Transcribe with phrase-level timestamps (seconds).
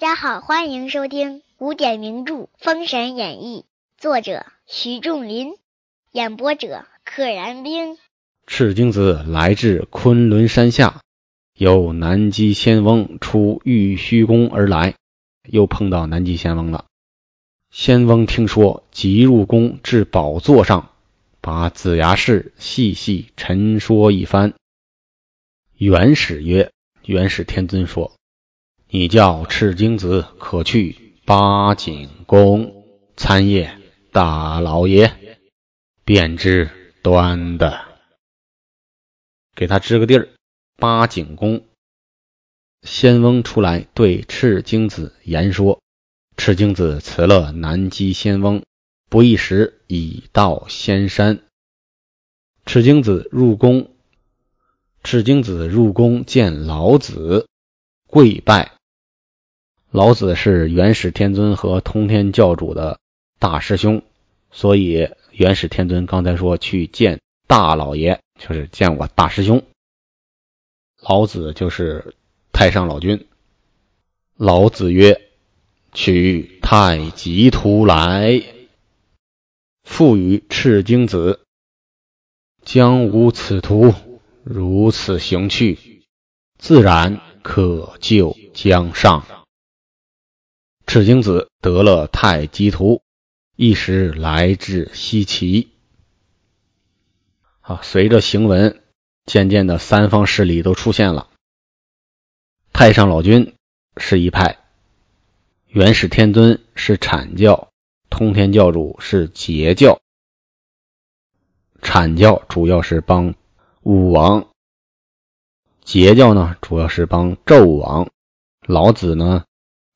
[0.00, 3.66] 大家好，欢迎收听古典名著《封神演义》，
[4.00, 5.52] 作者徐仲林，
[6.10, 7.98] 演播者可燃冰。
[8.46, 11.02] 赤精子来至昆仑山下，
[11.54, 14.94] 由南极仙翁出玉虚宫而来，
[15.46, 16.86] 又碰到南极仙翁了。
[17.70, 20.92] 仙翁听说，即入宫至宝座上，
[21.42, 24.54] 把子牙事细细陈说一番。
[25.76, 26.70] 元始曰
[27.04, 28.12] ：“元始天尊说。”
[28.92, 32.84] 你叫赤精子，可去八景宫
[33.16, 33.70] 参谒
[34.10, 35.12] 大老爷，
[36.04, 36.68] 便知
[37.00, 37.82] 端的。
[39.54, 40.28] 给他支个地儿，
[40.76, 41.64] 八景宫。
[42.82, 45.80] 仙翁出来对赤精子言说
[46.36, 48.64] ：“赤精子辞了南极仙翁，
[49.08, 51.44] 不一时已到仙山。”
[52.66, 53.92] 赤精子入宫，
[55.04, 57.46] 赤精子入宫见老子，
[58.08, 58.72] 跪拜。
[59.92, 63.00] 老子是元始天尊和通天教主的
[63.40, 64.04] 大师兄，
[64.52, 69.64] 所以元始天尊刚才说去见大老爷，就是见我大师兄。
[71.00, 72.14] 老子就是
[72.52, 73.26] 太上老君。
[74.36, 75.20] 老子曰
[75.92, 78.44] ：“取太极图来，
[79.82, 81.40] 赋予赤精子。
[82.64, 83.92] 将无此图，
[84.44, 86.04] 如此行去，
[86.58, 89.26] 自然可救江上。”
[90.92, 93.00] 赤精子得了太极图，
[93.54, 95.68] 一时来至西岐。
[97.60, 98.82] 啊，随着行文，
[99.24, 101.28] 渐渐的三方势力都出现了。
[102.72, 103.54] 太上老君
[103.98, 104.58] 是一派，
[105.68, 107.70] 元始天尊是阐教，
[108.08, 110.00] 通天教主是截教。
[111.80, 113.36] 阐教主要是帮
[113.84, 114.48] 武王，
[115.84, 118.10] 截教呢主要是帮纣王。
[118.66, 119.44] 老子呢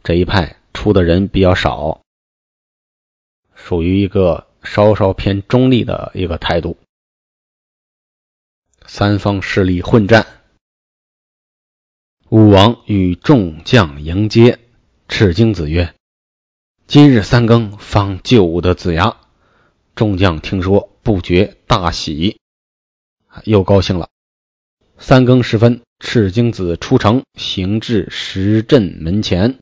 [0.04, 0.60] 这一派。
[0.84, 2.02] 出的人比较少，
[3.54, 6.76] 属于一个稍稍偏中立的一个态度。
[8.84, 10.26] 三方势力混战，
[12.28, 14.60] 武王与众将迎接。
[15.08, 15.94] 赤精子曰
[16.86, 19.16] ：“今日三更方救得子牙。”
[19.96, 22.38] 众将听说，不觉大喜，
[23.44, 24.10] 又高兴了。
[24.98, 29.58] 三更时分，赤精子出城，行至石阵门前。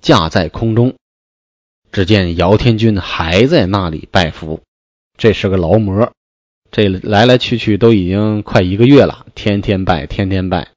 [0.00, 0.94] 架在空中，
[1.92, 4.60] 只见姚天军还在那里拜服。
[5.16, 6.12] 这是个劳模，
[6.70, 10.68] 这来来去去都已经快一个月了，天天拜，天天拜。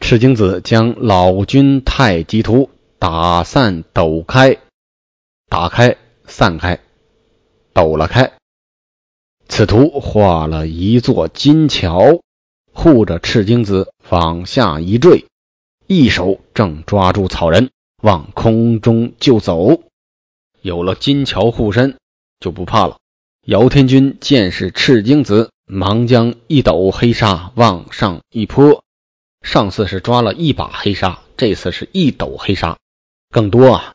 [0.00, 4.58] 赤精子将老君太极图打散抖开，
[5.48, 5.96] 打开
[6.26, 6.80] 散开，
[7.72, 8.32] 抖了开。
[9.48, 12.20] 此图画了一座金桥，
[12.72, 15.26] 护着赤精子往下一坠。
[15.94, 17.68] 一手正抓住草人，
[18.02, 19.82] 往空中就走。
[20.62, 21.98] 有了金桥护身，
[22.40, 22.96] 就不怕了。
[23.46, 28.82] 姚天军见是赤精子，忙将一斗黑沙往上一泼。
[29.42, 32.78] 上次是抓了一把黑沙，这次是一斗黑沙，
[33.30, 33.92] 更多啊！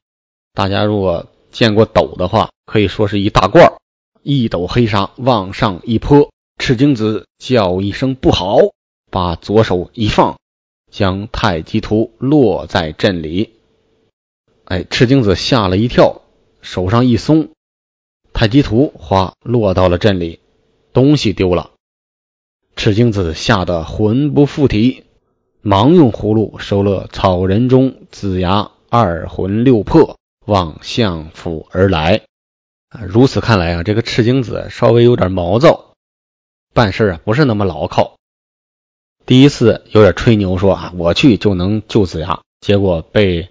[0.53, 3.73] 大家如果见过斗的话，可以说是一大罐。
[4.21, 8.59] 一斗黑沙往上一泼，赤精子叫一声不好，
[9.09, 10.37] 把左手一放。
[10.97, 13.51] 将太极图落在阵里，
[14.65, 16.23] 哎，赤精子吓了一跳，
[16.63, 17.49] 手上一松，
[18.33, 20.39] 太极图哗落到了阵里，
[20.93, 21.69] 东西丢了。
[22.75, 25.03] 赤精子吓得魂不附体，
[25.61, 32.23] 忙用葫芦收了草人中子牙二魂六魄，往相府而来。
[33.05, 35.93] 如此看来啊，这个赤精子稍微有点毛躁，
[36.73, 38.16] 办事啊不是那么牢靠。
[39.27, 43.49] 第一次有点吹牛，说啊我去就能救子牙，结果被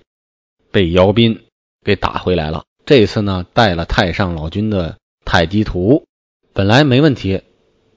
[0.70, 1.42] 被姚斌
[1.84, 2.64] 给打回来了。
[2.86, 4.96] 这次呢带了太上老君的
[5.26, 6.06] 太极图，
[6.54, 7.42] 本来没问题，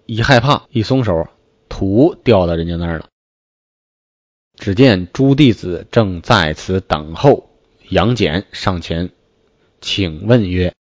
[0.05, 1.29] 一害怕一松手，
[1.69, 3.07] 图掉到人家那儿了。
[4.57, 7.49] 只见朱弟子正在此等候，
[7.87, 9.11] 杨戬上前
[9.79, 10.73] 请问曰：“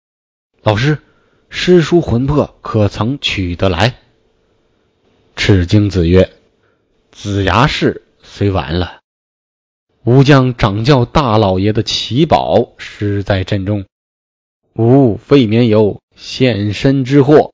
[0.64, 0.98] 老师，
[1.48, 4.00] 师叔魂魄可曾取得来？”
[5.38, 6.34] 赤精子曰。
[7.18, 9.00] 子牙氏虽完了，
[10.04, 13.88] 吾将掌教大老爷的奇宝施在阵中，
[14.76, 17.54] 吾未免有现身之祸。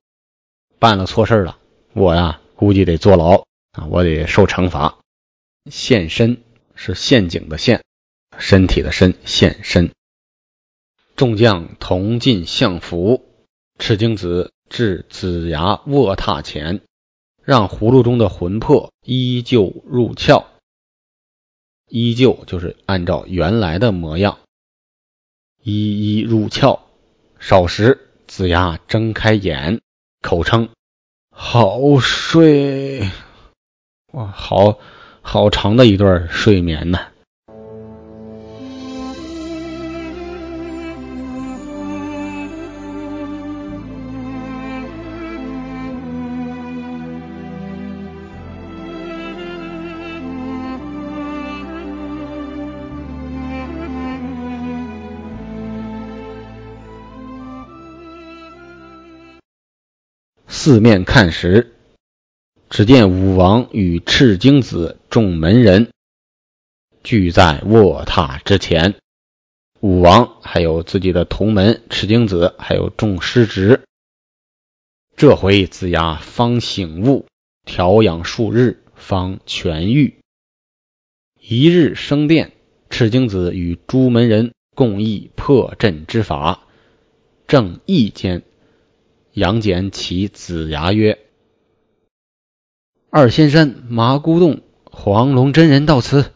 [0.79, 1.59] 办了错事了，
[1.93, 4.97] 我呀估计得坐牢啊，我得受惩罚。
[5.71, 6.43] 现身
[6.75, 7.85] 是陷阱的陷，
[8.37, 9.91] 身体的身，现身。
[11.15, 13.23] 众将同进相府，
[13.79, 16.81] 赤精子至子牙卧榻前。
[17.43, 20.45] 让葫芦中的魂魄依旧入窍。
[21.89, 24.39] 依旧就是按照原来的模样，
[25.61, 26.79] 一一入窍。
[27.39, 29.81] 少时，子牙睁开眼，
[30.21, 30.69] 口称
[31.29, 33.09] ：“好睡。”
[34.13, 34.79] 哇，好
[35.21, 37.12] 好长的一段睡眠呢。
[60.65, 61.73] 四面看时，
[62.69, 65.91] 只见武王与赤精子众门人
[67.03, 68.95] 聚在卧榻之前。
[69.81, 73.81] 武王还有自己的同门赤精子，还有众师侄。
[75.17, 77.25] 这回子牙方醒悟，
[77.65, 80.15] 调养数日，方痊愈。
[81.41, 82.53] 一日升殿，
[82.89, 86.65] 赤精子与诸门人共议破阵之法，
[87.47, 88.43] 正议间。
[89.33, 91.17] 杨戬启子牙曰
[93.09, 96.31] ：“二仙山麻姑洞黄龙真人到此。”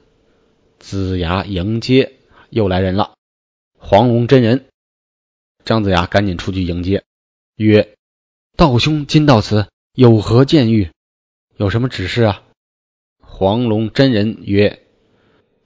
[0.79, 2.13] 子牙迎接，
[2.49, 3.13] 又来人了。
[3.77, 4.65] 黄龙真人，
[5.63, 7.03] 姜子牙赶紧出去迎接，
[7.55, 7.95] 曰
[8.57, 10.89] ：“道兄今到此，有何见遇？
[11.55, 12.41] 有什么指示啊？”
[13.21, 14.81] 黄龙真人曰：“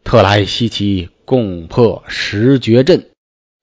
[0.03, 3.09] 特来西岐共破十绝阵，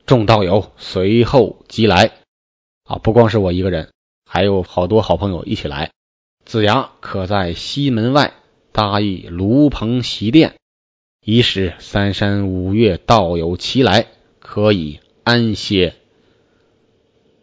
[0.07, 2.13] 众道友随后即来。”
[2.89, 3.91] 啊，不光是我一个人，
[4.25, 5.91] 还有好多好朋友一起来。
[6.47, 8.33] 子牙可在西门外
[8.73, 10.55] 搭一炉棚席殿，
[11.23, 14.07] 以使三山五岳道友齐来，
[14.39, 15.97] 可以安歇。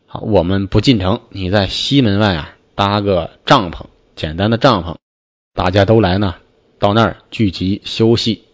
[0.07, 4.95] 好，我们不进城，你在西门外啊搭个帐篷，简单的帐篷，
[5.53, 6.37] 大家都来呢，
[6.79, 8.45] 到那儿聚集休息。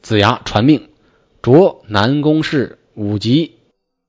[0.00, 0.88] 子牙传命，
[1.42, 3.56] 着南宫氏五吉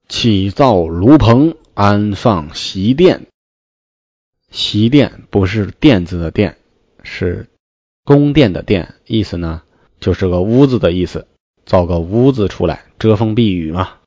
[0.07, 1.56] 起造炉棚。
[1.78, 3.28] 安放席殿，
[4.50, 6.56] 席殿不是垫子的垫，
[7.04, 7.50] 是
[8.06, 9.62] 宫殿的殿，意思呢
[10.00, 11.28] 就是个屋子的意思，
[11.66, 13.98] 造个屋子出来遮风避雨嘛。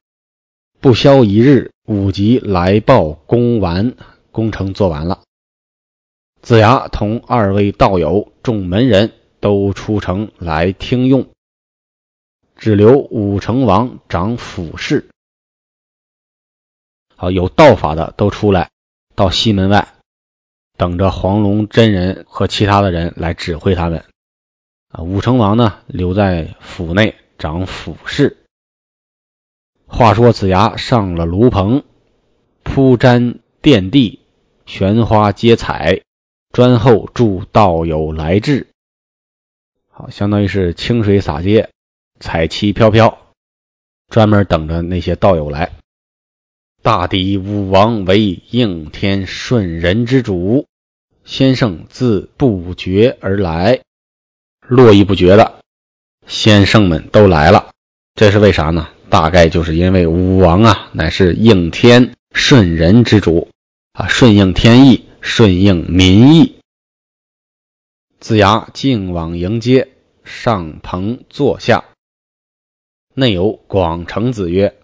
[0.80, 3.94] 不消一日，武吉来报工完，
[4.32, 5.20] 工程做完了。
[6.40, 11.28] 子牙同二位道友、众门人都出城来听用，
[12.56, 15.10] 只留武成王掌府事。
[17.20, 18.70] 好，有道法的都出来，
[19.16, 19.88] 到西门外
[20.76, 24.04] 等着黄龙真人和其他的人来指挥他们。
[24.90, 28.36] 啊，武成王呢留在府内掌府事。
[29.88, 31.82] 话说子牙上了炉棚，
[32.62, 34.20] 铺毡垫地，
[34.64, 36.02] 悬花接彩，
[36.52, 38.68] 专候助道友来至。
[39.90, 41.70] 好，相当于是清水洒街，
[42.20, 43.18] 彩旗飘飘，
[44.06, 45.72] 专门等着那些道友来。
[46.80, 50.66] 大抵武王为应天顺人之主，
[51.24, 53.82] 先生自不觉而来，
[54.60, 55.60] 络绎不绝的
[56.26, 57.70] 先生们都来了。
[58.14, 58.88] 这是为啥呢？
[59.10, 63.48] 大概就是因为武王啊，乃是应天顺人之主
[63.92, 66.60] 啊，顺应天意，顺应民意。
[68.20, 69.88] 子牙径往迎接，
[70.24, 71.84] 上棚坐下。
[73.14, 74.76] 内有广成子曰：“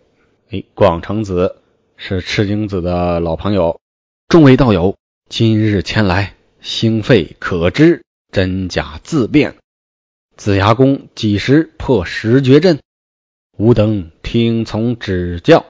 [0.51, 1.57] 哎，广成子。”
[1.97, 3.81] 是赤精子的老朋友，
[4.29, 4.97] 众位道友
[5.29, 9.57] 今日前来，兴废可知，真假自辩。
[10.37, 12.81] 子牙公几时破十绝阵？
[13.57, 15.67] 吾等听从指教。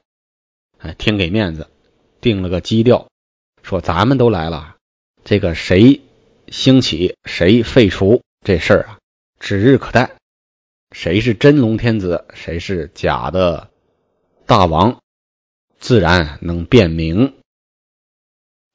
[0.79, 1.67] 哎，挺给面子，
[2.21, 3.07] 定了个基调，
[3.61, 4.75] 说咱们都来了，
[5.23, 6.01] 这个谁
[6.47, 8.97] 兴起，谁废除这事儿啊，
[9.39, 10.11] 指日可待。
[10.91, 13.69] 谁是真龙天子，谁是假的
[14.45, 14.99] 大王？
[15.79, 17.35] 自然能辨明。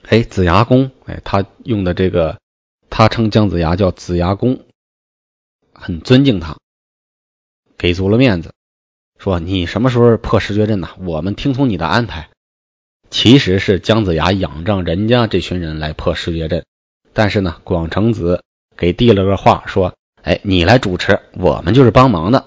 [0.08, 2.40] 哎，子牙公，哎，他用的这个，
[2.88, 4.64] 他称姜子牙叫子牙公，
[5.74, 6.56] 很尊敬他，
[7.76, 8.54] 给足了面子，
[9.18, 10.88] 说你什么时候破十绝阵呢？
[11.00, 12.30] 我们听从你的安排。
[13.10, 16.64] 其实是姜子牙仰仗人家这群人来破十绝阵，
[17.12, 18.42] 但是呢，广成子
[18.76, 22.46] 给递了个话，说，哎，你来主持，我们就是帮忙的。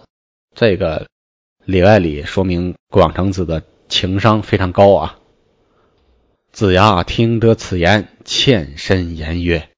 [0.55, 1.07] 这个
[1.65, 3.61] 里外里说明广成子的。
[3.87, 5.19] 情商非常高啊！
[6.51, 9.69] 子牙听得此言，欠身言曰：“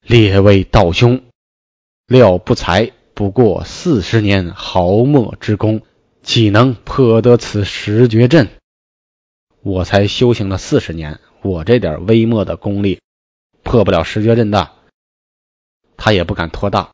[0.00, 1.22] 列位道兄，
[2.06, 5.82] 料不才不过四十年毫末之功，
[6.22, 8.48] 岂能破得此十绝阵？
[9.62, 13.00] 我才修行了四十年，我这点微末的功力，
[13.62, 14.72] 破不了十绝阵的。
[15.96, 16.92] 他也不敢托大，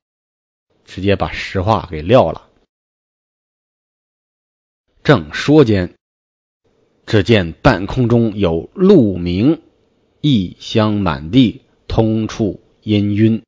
[0.85, 2.49] 直接把实话给撂了。
[5.03, 5.95] 正说间，
[7.07, 9.61] 只见半空中有鹿鸣，
[10.21, 13.43] 异香满地，通处氤氲。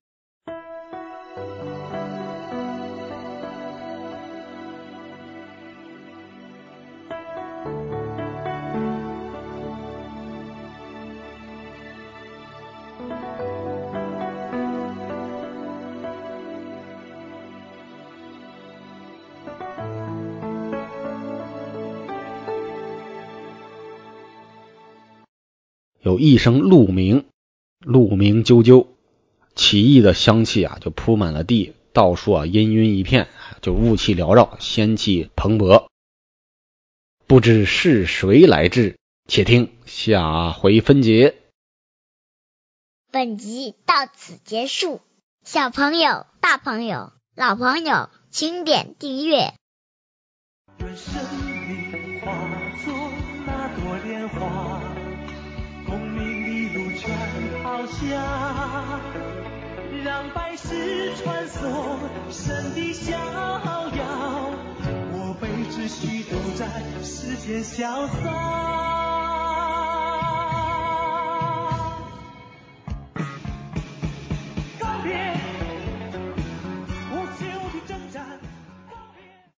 [26.04, 27.24] 有一声鹿鸣，
[27.80, 28.88] 鹿鸣啾啾，
[29.54, 33.28] 奇异的香气啊，就铺满了地，到处啊氤氲一片，
[33.62, 35.86] 就雾气缭绕，仙气蓬勃。
[37.26, 38.98] 不知是谁来至？
[39.26, 41.36] 且听下回分解。
[43.10, 45.00] 本集到此结束，
[45.42, 49.54] 小朋友、大朋友、老朋友，请点订阅。
[50.80, 51.14] 愿生
[51.66, 52.30] 命化
[52.84, 52.92] 作
[53.46, 54.73] 那朵莲花，
[58.00, 59.00] 家，
[60.04, 61.98] 让百世传颂
[62.30, 64.50] 神的逍遥。
[65.12, 66.66] 我辈只需都在
[67.02, 68.93] 世间潇洒。